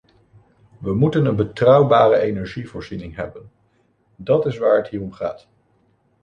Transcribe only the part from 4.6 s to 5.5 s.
het hier om gaat.